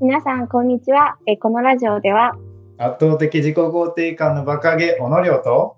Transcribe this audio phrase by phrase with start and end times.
[0.00, 1.16] 皆さん、こんにちは。
[1.24, 2.34] えこのラジオでは、
[2.78, 5.76] 圧倒的自己肯定感のバカげ、小野亮と、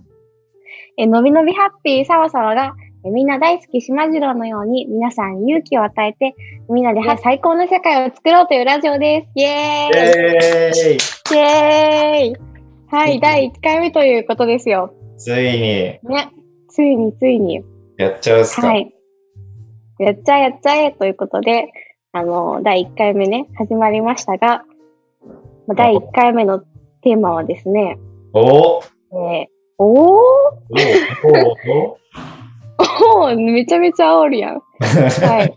[0.96, 2.74] えのびのびハッピーさわさわが、
[3.04, 6.34] えみんな大好き島次郎のように皆さんに勇気を与えて、
[6.70, 9.28] みんなで最高の世界を作ろうというラジオです。
[9.34, 12.36] イエーイイエーイイエーイ
[12.88, 14.94] はい、第1回目ということですよ。
[15.18, 16.00] ついに、ね。
[16.70, 17.62] ついについに。
[17.98, 18.94] やっちゃうっすか、はい。
[19.98, 21.68] やっちゃえやっちゃえということで、
[22.16, 24.64] あの、第1回目ね、始まりましたが、
[25.66, 26.60] まあ第1回目の
[27.02, 27.98] テーマはですね、
[28.32, 30.76] おおえー、おー？
[33.18, 34.62] おーめちゃめちゃ煽るやん。
[34.80, 35.54] はい。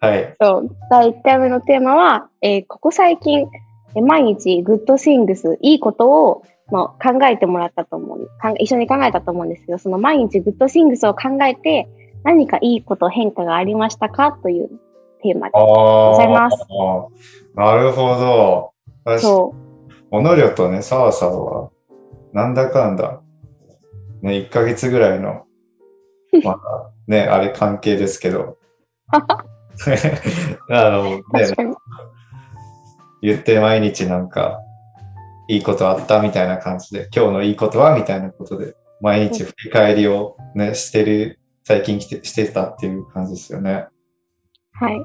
[0.00, 0.36] はい。
[0.40, 0.76] そう。
[0.90, 3.46] 第1回目のテーマは、えーここ最近、
[3.94, 6.42] えー毎日 good things、いいことを、
[6.72, 8.28] まあ、考えてもらったと思う。
[8.40, 11.86] かん一緒に考えたと思うんですけど、その毎日 good things を考えて、
[12.24, 14.70] 何かいいこと、変化がありましたかという
[15.24, 16.10] テーマでああ。
[16.10, 16.56] ございます
[17.56, 18.72] なるほど。
[19.04, 19.54] 確かそ
[20.10, 21.70] 小野亮とね、澤さんは、
[22.32, 23.22] なんだかんだ、
[24.22, 25.46] ね、1ヶ月ぐらいの、
[26.44, 26.58] まだ
[27.06, 28.58] ね、あれ関係ですけど。
[30.70, 31.14] あの、う。
[31.16, 31.22] ね。
[33.22, 34.60] 言って毎日なんか、
[35.48, 43.86] いいことあったみたいな感じで、今日のいいことはみたいなことで、毎日振り返りをね、してる、最近来てしてたっていう感じですよね。
[44.74, 45.04] はい。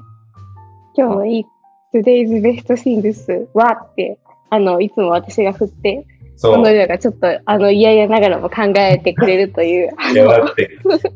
[0.96, 1.46] 今日のいい、
[1.94, 4.18] Today's Best Things はって、
[4.50, 10.70] あの、いつも私が振って、その量がちょっと、あの、嫌々ながらも考えてくれるという、いや、だって、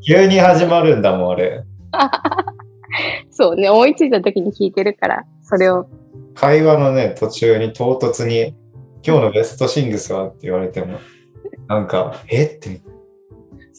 [0.07, 1.65] 急に始まるんだもん、あれ。
[3.31, 5.87] そうね、思いついた時に聞いてるから、それを、
[6.35, 8.55] 会話のね、途中に唐突に、
[9.07, 10.99] 今日のベストシングスはって言われても、
[11.67, 12.45] なんか、え？
[12.45, 12.81] って。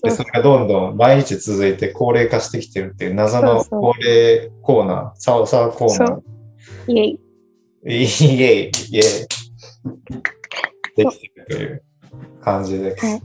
[0.03, 6.21] で、それがどんどん毎日続いて高齢化してきてるっていう謎の高齢コーナー、サオサーコーナー。
[6.87, 7.19] イエイ。
[7.85, 8.71] イエイ、イエイ。
[10.95, 11.83] できてるという
[12.41, 13.05] 感じです。
[13.05, 13.21] はい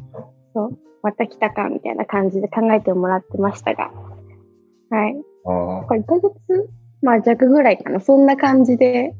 [0.52, 3.92] そう、また来たか、みたいな感じで考えてもらってましたが。
[4.90, 5.16] はい。
[5.44, 6.68] あこれ1ヶ月？
[7.02, 8.00] まあ弱ぐらいかな。
[8.00, 9.14] そんな感じで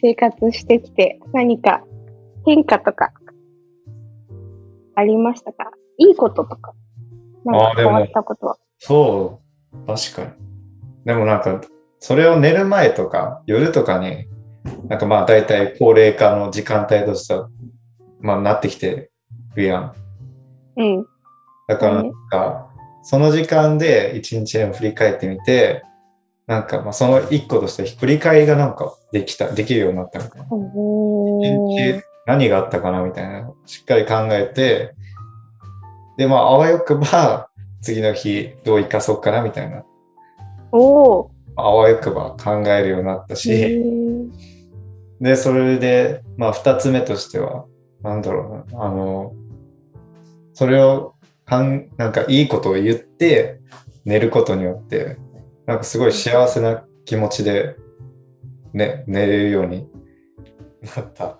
[0.00, 1.84] 生活してきて、何か
[2.46, 3.12] 変化とか
[4.94, 5.70] ありましたか？
[5.98, 6.72] いいこととか。
[7.44, 8.56] なんか変わったことは。
[8.78, 9.40] そ
[9.72, 10.30] う、確かに。
[11.04, 11.60] でもなんか、
[12.00, 14.26] それを寝る前とか、夜とかに、
[14.88, 17.48] なんかまあ大体高齢化の時間帯としては、
[18.20, 19.10] まあなってきて
[19.54, 19.92] るやん。
[20.76, 21.06] うん。
[21.66, 22.68] だからなんか、
[23.02, 25.82] その時間で一日でも振り返ってみて、
[26.46, 30.48] なんかまあその一個として振り返りがなんかできた、できるようになったみたいな。
[32.26, 34.94] 何があったかなみたいな、しっかり考えて、
[36.18, 37.48] で、まあ、あわよくば、
[37.80, 39.84] 次の日どう生かそうかなみたいな、
[40.72, 41.28] おー。
[41.54, 44.30] あわよくば考えるようになったへし、ー。
[45.20, 47.66] で、それで、まあ、二つ目としては、
[48.02, 49.32] なんだろうな、あの、
[50.54, 51.14] それを
[51.44, 53.60] かん、なんかいいことを言って、
[54.04, 55.18] 寝ることによって、
[55.66, 57.76] なんかすごい幸せな気持ちで、
[58.72, 59.88] ね、寝れるように
[60.96, 61.38] なった。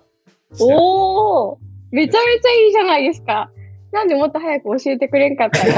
[0.61, 1.57] おー。
[1.91, 3.51] めちゃめちゃいいじゃないですか。
[3.91, 5.71] なんでもっと早く教えてくれんかったの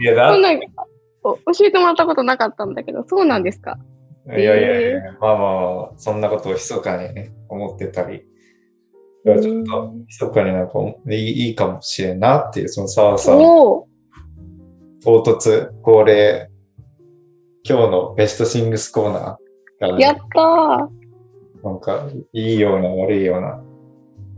[0.00, 3.78] いや、だそんな教えてもらったことなかったんだけど、そうなんですか？
[4.28, 8.24] いやいやいや、まあまあまあ、そんなことを密かにね、思ってたり、
[9.24, 10.74] ちょっと密かになんか
[11.10, 13.88] いいいいかもしれんなっていう、その澤さん、おー。
[15.02, 16.50] 唐突、恒例、
[17.64, 20.88] 今日のベストシングスコーナーが、やったー。
[21.64, 23.62] なんか、いいような悪いような、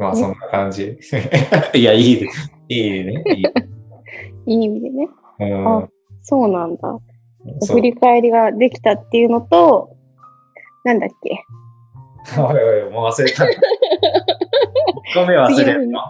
[0.00, 0.99] まあそんな感じ。
[1.75, 2.53] いや、いいです。
[2.69, 3.22] いいね。
[3.27, 3.44] いい。
[4.47, 5.09] いい意味でね。
[5.41, 5.88] うんあ
[6.22, 6.99] そうなんだ。
[7.72, 9.97] 振り返りができたっていうのと、
[10.84, 11.39] なんだっけ？
[12.41, 13.44] おいおい、もう忘れた。
[13.44, 13.49] 1
[15.15, 16.00] 個目忘れるの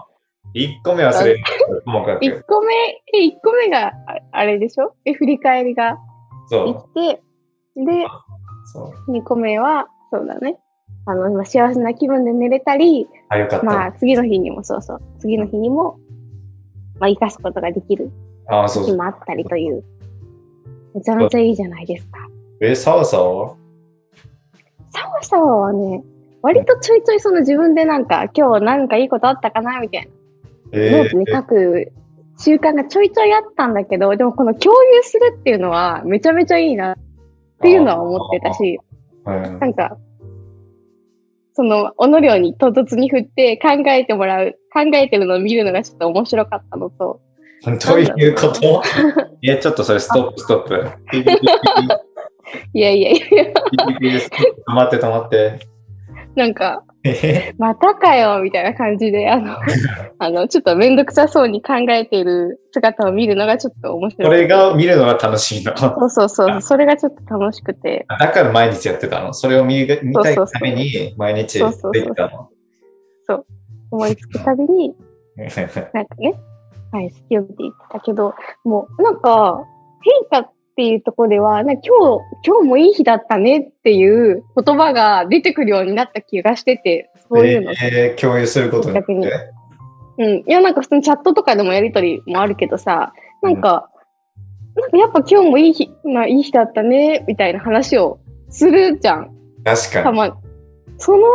[0.53, 1.81] ?1 個目忘れるの？
[1.81, 2.45] ともか1く。
[2.47, 2.73] 個目、
[3.13, 3.93] え、1個目があ
[4.31, 4.93] あれでしょ？
[5.05, 5.97] え、振り返りがで
[6.57, 6.89] そう。
[6.93, 7.21] きて、
[7.77, 8.05] で、
[8.73, 9.11] そう。
[9.11, 10.57] 2個目は、そうだね。
[11.05, 13.65] あの、まあ幸せな気分で寝れたり、あ、よかった。
[13.65, 15.99] まあ次の日にも、そうそう、次の日にも、
[16.99, 18.11] まあ生かすことができる
[18.47, 18.85] あ、そう。
[18.85, 19.83] 日もあったりという、
[20.93, 22.19] めちゃめちゃいいじゃないですか。
[22.59, 23.55] え、澤さんは？
[24.93, 26.03] サワサワはね、
[26.41, 30.11] 割とちょいちょいその自分でなんか、今日なんかいいことあったかなみたいな。
[30.73, 31.91] えノートに書く
[32.37, 36.95] 習慣がちょいちょいあったんだけど、でもこの共有するっていうのはめちゃめちゃいいなっ
[37.61, 38.79] ていうのは思ってたし、
[39.23, 39.97] はいなんか、
[41.61, 47.21] その、おの量に唐突に振って考えてもらう、考えてるのを見るのがちょっと面白かったのと、
[47.63, 48.81] どういうこと？
[49.41, 50.91] いや、ちょっとそれストップ、ストップ。
[52.73, 53.43] いやいやいや、
[54.67, 55.59] 止まって止まって。
[56.35, 57.53] なんか、え？
[57.57, 59.57] またかよみたいな感じで、あの、
[60.19, 64.27] あの、ちょっとめんどくさそうに考えている姿を見るのがちょっと面白い。
[64.27, 65.75] これが見るのが楽しいの。
[65.77, 69.33] そうそうそう、それがちょっと楽しくて、だから毎日やってたの？
[69.33, 72.49] それを見見たいために毎日そうそうそうできたの？
[73.91, 74.95] 思いつくたびに、
[75.93, 76.33] なんかね、
[76.91, 79.63] はい、好きを見ていったけど、もう、なんか、
[80.29, 81.89] 変化っていうところでは、な今日、
[82.45, 87.71] 今日もいい日だったねっていう言葉が出てくるようになった気がしてて、そういうの。
[87.71, 89.13] えー共有することによって？
[89.13, 89.27] 逆に
[90.17, 90.37] うん。
[90.39, 93.89] いや、なんか普通にチャットとかでもやりとりもあるけどさ、なんか、
[94.75, 98.19] なんかやっぱ今日もいい日、まあいい日だったね、みたいな話を
[98.49, 99.31] するじゃん。
[99.63, 100.03] 確かに。
[100.05, 100.33] たまに。
[100.97, 101.27] その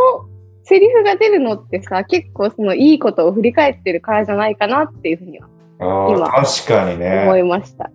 [0.65, 5.49] セリフが出るのってさ、結構そのいいことを振り返ってるからじゃないかなっていうふうには
[5.79, 7.41] 今確かに思ね。
[7.41, 7.91] いました。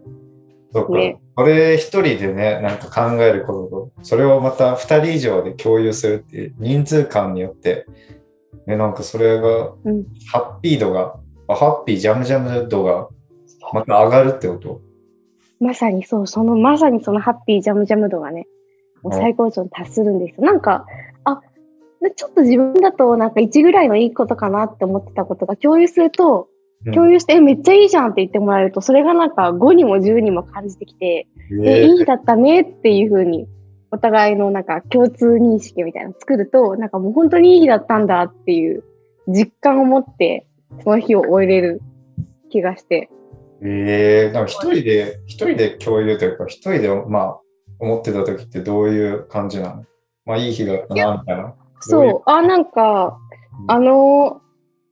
[0.73, 0.93] そっか。
[0.93, 1.19] ね。
[1.35, 7.85] これ一人でね、なんか考えることと、それをまた二人以上で共有するっていう人数間によって、
[8.67, 10.05] ね、なんかそれが、うん。
[10.31, 11.15] ハッピー度が、
[11.47, 13.09] あハッピージャムジャム度が
[13.73, 14.81] また上がるってこと？
[15.59, 18.47] まさにそう、そのまさにそのハッピージャムジャム度がね、
[19.01, 20.45] もう最高潮に達するんですよ。
[20.45, 20.85] なんか、
[21.23, 21.41] あ、
[22.15, 31.27] ちょっと自分だとなんか1ぐらいのいいことかなって思ってたことが共有すると、うん共有して、えめっちゃいいじゃんって言ってもらえると、それがなんか5にも10にも感じてきて、
[31.63, 33.47] え、えいい日だったねっていう風に、
[33.91, 38.83] お互いのなんか共通認識みたいなの作ると、なんかもう本当にいい日だったんだっていう
[39.27, 40.47] 実感を持って、
[40.83, 41.81] その日を終えれる
[42.49, 43.09] 気がして。
[43.63, 47.39] えー、なんか一人で、一人で共有というか、一人で、まあ、
[47.79, 49.85] 思ってた時ってどういう感じなの？
[50.25, 51.53] まあ、いい日だったな、みたいな。
[51.81, 53.17] そう、あ、なんか、
[53.67, 54.41] あの、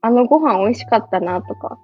[0.02, 1.78] あのご飯美味しかったなとか、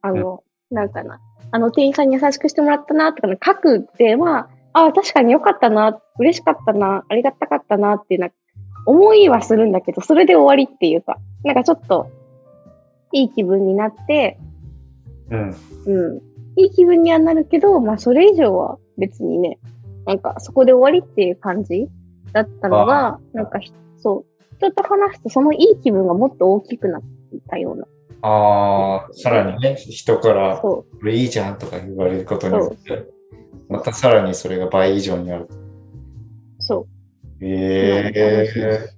[0.00, 1.20] あの、なんかな、
[1.50, 8.30] あの店員さんに優しくしてもらったなとかの書くって、まあ、あ、確かに良かったな、嬉しかったな、ありがたかったなっていうな、
[8.86, 12.08] 思いはするんだけど、それで終わりっていうか、なんかちょっと、
[13.12, 14.38] いい気分になって、
[15.30, 15.54] うん。
[15.86, 16.22] うん、
[16.56, 19.58] いい気分にはなるけど、まあ、それ以上は別にね、
[20.06, 21.88] なんかそこで終わりっていう感じ
[22.32, 27.02] だったのが、なんかひ、そう、人と話すとそのいい気分がもっと大きくなっ
[27.52, 27.84] たような。
[28.22, 33.06] ああ、さらにね、人から、こそれいいじゃんとか言われることによって、
[33.68, 35.44] またさらにそれが倍以上になる。
[35.44, 35.48] う、
[36.58, 36.86] そ
[37.40, 38.88] う、ええ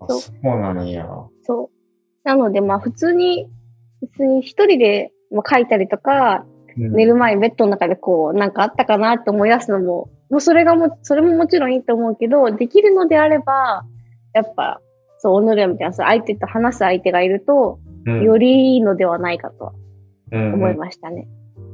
[0.00, 0.04] ー。
[0.04, 1.06] あそうそうなんや。
[1.42, 2.28] そう。
[2.28, 3.48] なので、まあ普通に、
[4.00, 13.84] 別に一人でまあ書いたりとか、うん寝る前にベッドの中でこう、なんかあったかなって思い出すのも、もうそれがも、それももちろんいいと思うけど、できるのであれば、
[14.32, 14.80] やっぱ、
[15.22, 19.72] そう、己みたいな、そう相手と話す相手がいると、うんよりいいのではないかとは
[20.32, 21.28] うん思いましたね。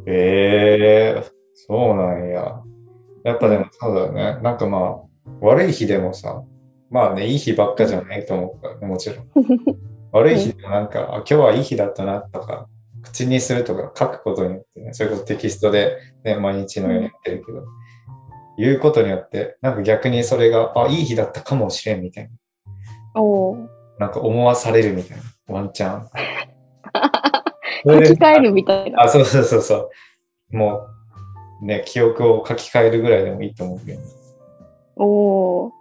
[0.06, 1.24] ええ
[1.54, 2.62] そうなんや。
[3.24, 4.42] やっぱでもそうだよね。
[4.42, 4.96] なんかまあ、
[5.40, 6.42] 悪い日でもさ、
[6.90, 9.26] まあね、いい日ばっかじゃないと思うからね、もちろん。
[10.12, 12.68] 悪い日でもなんか、あ今日はいい日だったなとか、
[13.02, 17.64] 口にするとか書くことによってね、それこそテキストで、ね、毎日のようにやってるけど、
[18.58, 22.30] 言うことによって、なんか逆にそれが、あ、いい日だったかもしれんみたいな。
[23.14, 23.66] おー
[23.98, 26.08] なんか思わされるみたいな、ワンチャン。
[27.84, 29.02] そ 書き換えるみたいな。
[29.02, 29.90] あ、そうそうそうそ
[30.52, 30.56] う。
[30.56, 30.82] も
[31.62, 34.00] う、ね、記憶を書き換えるぐらいでもいいと思うけど、
[34.96, 35.78] おー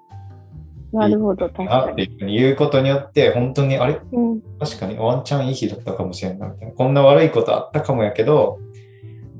[0.94, 2.04] なるほど、確なかに。
[2.04, 4.00] っていうことによって、本当に、あれ？
[4.12, 6.74] うん、確かにワンチャンいい日だったかもしれんないみたいな。
[6.74, 8.60] こんな悪いことあったかもやけど、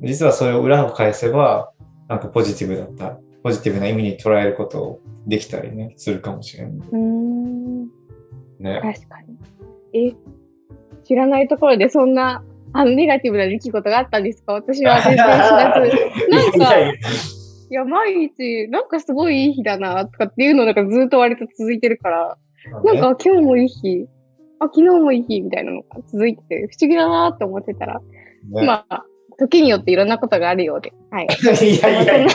[0.04, 1.72] 実はそれを裏を返せば、
[2.10, 3.18] なんかポジティブだった。
[3.44, 6.68] ポジティブな意味に捉えることをできたりね、するかもしれん。
[6.68, 7.57] うーん、
[8.60, 8.80] ね。
[8.82, 9.22] 確か
[9.94, 10.10] に。
[10.10, 10.16] え、
[11.04, 14.54] 知らないところでそんな、あの、ネガティブな出来事があったんですか？
[14.54, 15.98] 私は全然知らず。
[16.30, 16.92] なんか
[17.70, 22.38] いや毎日、なんかすごいいい日だな、とかっていうのなんかずっと割と続いてるから、
[22.86, 24.08] なんか今日もいい日、
[24.60, 28.00] あ、昨日もいい日みたいなのが続いてて、不思議だなって思ってたら、
[28.52, 29.04] ねまあ、
[29.38, 31.28] 時によっていろんなことがあるようで、はい。
[31.62, 32.28] いやいやいや。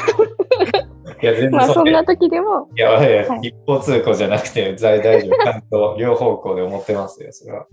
[1.23, 5.45] いや、全まあ、然そんな時でも、いや、いやはい一方通行じゃなくて、大大丈夫。
[5.45, 7.67] ちゃんと両方向で思ってますよ、それは。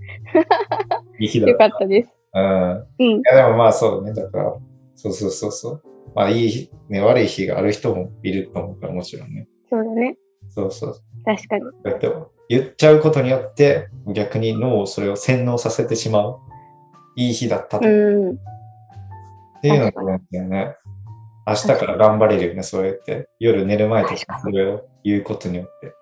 [1.19, 2.09] いい日だよかったです。
[2.33, 2.71] うん。
[2.73, 3.21] うんい。
[3.25, 4.13] や、でもまあそうね。
[4.13, 4.53] だから、
[4.95, 5.81] そうそうそうそう。
[6.15, 9.47] まあいい日、ね、悪い日がある人もいると思うから、もちろんね。
[9.69, 10.17] そうだね。
[10.49, 10.95] そうそう。
[11.25, 11.63] 確かに。
[11.83, 12.11] だって
[12.49, 16.39] 言っちゃうことによって、逆に脳をそれを洗脳させてしまう。
[17.15, 17.87] いい日だったと。
[17.87, 18.37] っうん。
[19.61, 20.75] ていうのがあるんだよね。
[21.49, 23.27] 明日から頑張れるよね、そうやって。
[23.39, 25.93] 夜寝る前とかそれを言うことによって。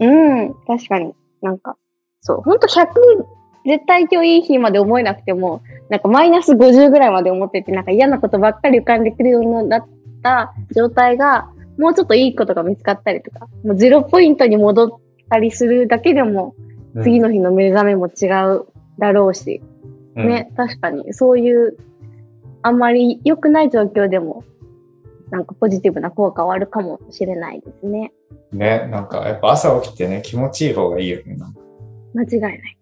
[0.00, 0.54] うん。
[0.66, 1.14] 確かに。
[1.42, 1.76] なんか、
[2.20, 2.40] そう。
[2.40, 2.86] ほんと100、
[3.66, 9.86] 絶対今日いい日まで思えなくても、なんかマイナス50ぐらいまで思ってて、なんか嫌なことばっかり浮かんでくるようになっ
[10.22, 14.90] た状態が、もうちょっといいことが見つかったりとか、もうゼロポイントに戻っ
[15.28, 16.54] たりするだけでも、
[17.02, 18.66] 次の日の目覚めも違う
[18.98, 19.62] だろうし、
[20.16, 21.76] うん、ね、確かに、そういう、
[22.62, 24.44] あんまり良くない状況でも、
[25.34, 28.12] なんかポジティブな効果はあるかもしれないですね。
[28.52, 31.36] ね、なんかやっぱ朝起きてね、気持ちいい方がいいよね。
[32.14, 32.78] 間違いない。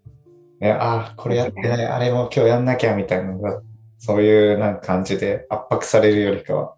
[0.61, 3.62] ね、ああ、これやってない、あれも今日やんなきゃみたいなのが、
[3.99, 6.75] そういうなんか感じで圧迫されるよりかは、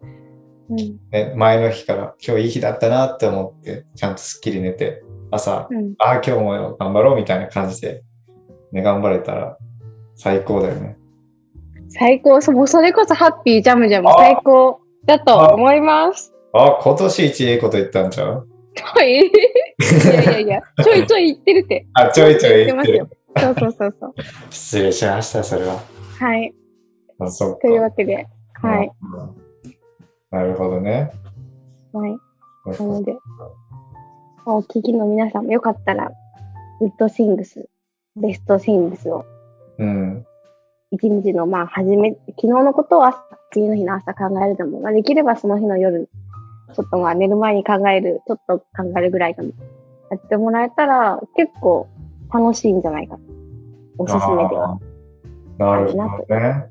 [0.69, 0.77] うん、
[1.11, 8.01] ね、前の日から今日いい日だったなって思って、ちゃんとすっきり寝て、朝、うん、ああ、今日も頑張ろうみたいな感じで、
[8.71, 9.57] ね、頑張れたら
[10.15, 10.97] 最高だよね。
[11.89, 16.33] 最高、そもうそれこそハッピージャムジャムあ最高だと思います。
[16.53, 18.47] あ、今年一いいこと言ったんちゃう？
[18.81, 19.11] はい。
[19.13, 19.31] い
[20.05, 21.87] やいやいや、ちょいちょい言ってるって。
[21.93, 23.07] あ、ちょいちょい言ってる。
[23.37, 24.13] そうそうそうそう。
[24.49, 25.79] 失礼しました、それは。
[26.19, 26.53] はい。
[27.19, 27.59] あ、そっか。
[27.59, 28.27] というわけで、
[28.61, 28.91] はい。
[30.31, 31.11] なるほどね。
[31.93, 32.17] はい。
[32.79, 33.15] なので、
[34.45, 36.11] お聞きの皆さんもよかったら、
[36.79, 39.25] good things、best things を、
[39.77, 40.25] うん。
[40.95, 43.19] 一日の、まあ、はじめ、昨日のことを朝、
[43.51, 46.09] 次の日の朝考えるでも、まあ、できればその日の夜、
[46.75, 48.65] ちょっとまあ、寝る前に考える、ちょっと考
[48.97, 49.53] えるぐらいでも、
[50.09, 51.87] やってもらえたら、結構
[52.33, 53.21] 楽しいんじゃないかと。
[53.97, 54.79] おすすめでは。
[55.57, 56.65] なるほどね。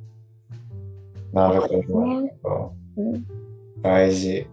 [1.32, 2.06] なるほど。
[2.06, 2.34] ね
[2.96, 3.26] うん、
[3.82, 4.46] 大事。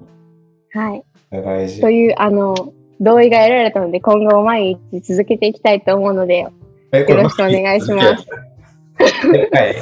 [0.71, 1.03] はい。
[1.31, 1.89] 大事と。
[1.89, 2.55] いう、あの、
[2.99, 6.51] 同意が得られたので、今後も毎日続けていきたいと思うので、よ
[6.91, 8.27] えろしくお願いします。。
[8.97, 9.75] はい。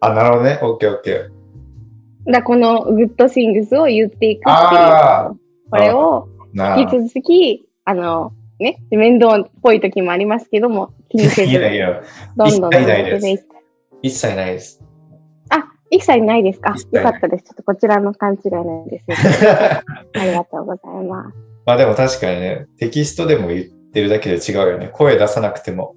[0.00, 0.58] あ、なるほどね。
[0.62, 2.32] オッケーオッケー。
[2.32, 5.32] だこのグッドシングスを言っていくっていうあ。
[5.70, 11.52] これをな引き続き、あの、ね、面倒っぽい時もありますけども、気にせず、
[12.36, 13.62] どんどん続一切ないですけていきたい。
[14.02, 14.82] 一切ないです。
[15.50, 16.74] あ、一切ないですか？
[16.92, 17.44] よかったです。
[17.44, 19.06] ちょっとこちらの勘違いなんです。
[20.18, 21.36] ありがとうございます。
[21.64, 24.90] まあでも確かにね、テキストでも言ってるだけで違うよね。
[24.92, 25.94] 声出さなくても。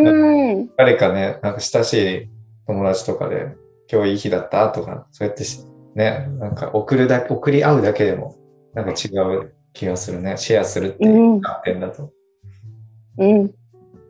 [0.00, 0.70] うーん。
[0.76, 2.28] 誰かね、なんか親しい
[2.66, 3.56] 友達とかで、
[3.90, 8.36] 今日いい日だったとか、そうやってしね、なんか送るだけ、送り合うだけでも、
[8.74, 10.36] なんか違う気がするね。
[10.36, 12.10] シェアするっていう観点だと。
[13.18, 13.54] うん。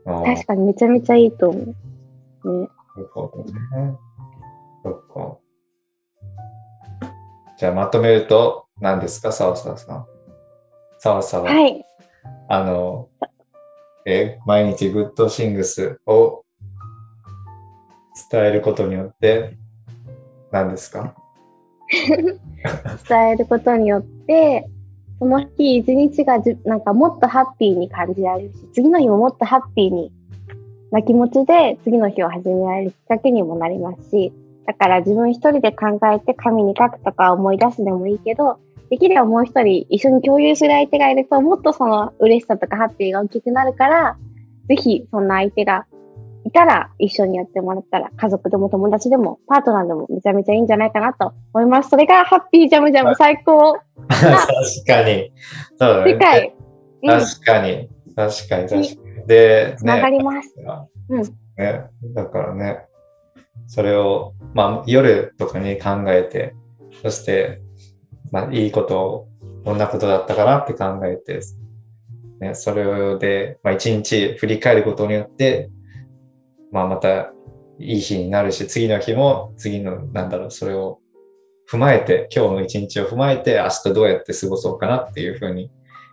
[0.06, 1.66] あー確かにめちゃめちゃいいと思う。
[1.66, 1.74] ね、
[2.44, 3.96] なるほどね。
[4.82, 5.38] そっか。
[7.58, 10.06] じゃあまとめると、何ですか、澤沢さん。
[10.98, 11.84] 澤沢は、はい。
[12.48, 13.08] あの、
[14.06, 16.44] え、毎日グッドシングスを
[18.30, 19.56] 伝えることによって、
[20.50, 21.14] 何ですか？
[23.08, 24.68] 伝えることによって、
[25.18, 30.12] その日一日がじなんかもっとハッピーに感じられるし、次の日ももっとハッピーに
[30.90, 34.32] な気持ちで次の日を始められるきっかけにもなりますし、
[34.66, 38.58] だから自分一人で考えて紙に書くとか思い出すでもいいけど、
[38.90, 44.16] できればもう一人一緒に共有する相手がいると、もっとその嬉しさとかハッピーが大きくなるから、
[44.68, 45.86] ぜひそんな相手が
[46.44, 51.90] いたら一緒にやってもらったら、家族でも友達でもパートナーでもめちゃめちゃいいんじゃないかなと思います。
[51.90, 53.74] それがハッピージャムジャム最高
[54.08, 54.34] 確
[54.86, 55.32] かに。
[55.78, 56.12] そうだね。
[56.12, 56.54] 世界、
[57.02, 57.88] うん、確かに。
[58.16, 59.26] 確かに、確かに。
[59.26, 60.18] で、つながね。
[60.18, 60.54] ります。
[61.08, 61.22] うん
[61.56, 61.84] ね。
[62.14, 62.86] だからね、
[63.66, 66.54] それを、まあ、夜とかに考えて、
[67.02, 67.60] そして、
[68.30, 69.28] まあ、いいことを、
[69.64, 71.40] どんなことだったかなって考えて、
[72.40, 75.70] ね、それで、まあ、一日振り返ることによって、
[76.72, 77.32] まあ、また
[77.78, 80.98] いい日になるし、次の日も、次の、なんだろう、それを
[81.70, 85.70] 踏まえて、今日の一日を踏まえて、明日どうやって過ごそうかなっていうふうに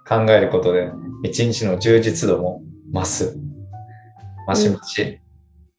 [0.08, 0.92] 考えることで、
[1.24, 2.64] 一日の充実度も
[2.94, 3.38] 増す。
[4.48, 5.20] マシマシ。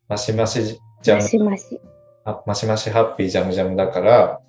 [0.08, 1.80] マシマシジャムマシマシ。
[2.24, 4.40] あマシマシハッピージャムジャムだから、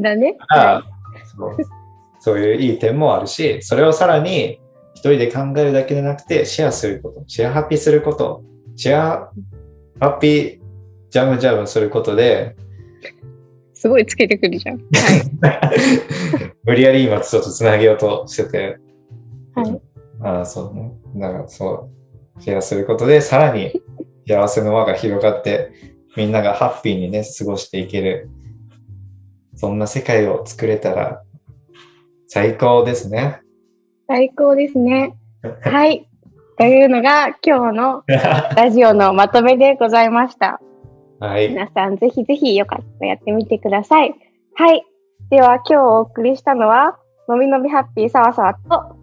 [0.00, 0.36] だね。
[0.48, 0.82] あ
[1.36, 1.56] そう
[2.20, 4.60] そういういい点もあるし、それをさらに
[4.94, 8.44] 一人で考えるだけでなくて、シェアすること、シェアハッピーすること、
[8.76, 9.30] シェア
[9.98, 10.60] ハッピー
[11.08, 12.56] ジャムジャムすることで、
[13.72, 14.80] すごいつけてくるじゃん。
[16.64, 18.76] 無理やり今ちょっとつなげようとしてて、
[19.54, 19.80] はい。
[20.22, 20.92] ああ、そうね。
[21.16, 21.90] だからそ
[22.38, 23.72] う、シェアすることで、さらに
[24.28, 25.72] 幸せの輪が広がって、
[26.14, 28.28] みんながハッピーにね、過ごしていける、
[29.60, 31.22] そんな世界を作れたら
[32.28, 33.42] 最高ですね。
[34.08, 35.14] 最高ですね。
[35.60, 36.08] はい。
[36.56, 38.02] というのが今日の
[38.56, 40.62] ラジオのまとめでございました。
[41.18, 41.50] はい。
[41.50, 44.14] 皆さんぜひぜひよかったらやってみてください。
[44.54, 44.82] はい。
[45.28, 46.96] では今日お送りしたのは、
[47.28, 48.96] のびのびハッピーさわさわと、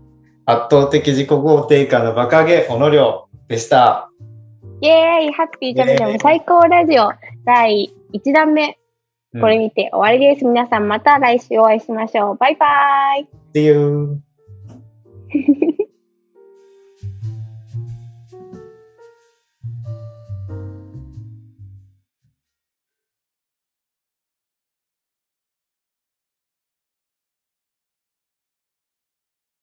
[0.48, 4.10] 圧倒的自己肯定感のバカげ、小野亮でした。
[4.82, 7.12] イェーイハッピージャムジャム最高ラジオ
[7.46, 8.80] 第1弾目。
[9.38, 10.46] うんこれにて終わりです。
[10.46, 12.38] 皆さんまた来週お会いしましょう。
[12.38, 13.28] バイバイ。
[13.54, 14.20] See you!